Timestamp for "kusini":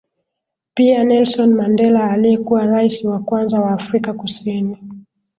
4.13-4.77